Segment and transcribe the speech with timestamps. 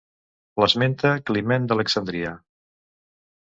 [0.63, 2.35] L'esmenta Climent d'Alexandria.